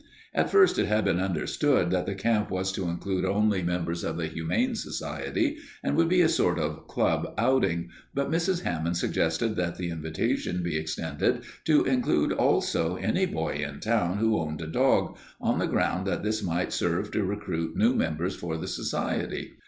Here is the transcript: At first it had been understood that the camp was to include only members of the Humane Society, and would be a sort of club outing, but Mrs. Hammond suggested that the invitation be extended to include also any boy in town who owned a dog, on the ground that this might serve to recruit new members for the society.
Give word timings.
At 0.33 0.49
first 0.49 0.79
it 0.79 0.87
had 0.87 1.05
been 1.05 1.19
understood 1.19 1.91
that 1.91 2.07
the 2.07 2.15
camp 2.15 2.49
was 2.49 2.71
to 2.71 2.87
include 2.89 3.23
only 3.23 3.61
members 3.61 4.03
of 4.03 4.17
the 4.17 4.25
Humane 4.25 4.73
Society, 4.73 5.57
and 5.83 5.95
would 5.95 6.09
be 6.09 6.21
a 6.21 6.27
sort 6.27 6.57
of 6.57 6.87
club 6.87 7.35
outing, 7.37 7.89
but 8.11 8.31
Mrs. 8.31 8.63
Hammond 8.63 8.97
suggested 8.97 9.55
that 9.57 9.75
the 9.77 9.91
invitation 9.91 10.63
be 10.63 10.75
extended 10.75 11.43
to 11.65 11.83
include 11.85 12.31
also 12.31 12.95
any 12.95 13.27
boy 13.27 13.57
in 13.63 13.79
town 13.79 14.17
who 14.17 14.39
owned 14.39 14.61
a 14.63 14.65
dog, 14.65 15.17
on 15.39 15.59
the 15.59 15.67
ground 15.67 16.07
that 16.07 16.23
this 16.23 16.41
might 16.41 16.73
serve 16.73 17.11
to 17.11 17.23
recruit 17.23 17.77
new 17.77 17.93
members 17.93 18.35
for 18.35 18.57
the 18.57 18.67
society. 18.67 19.51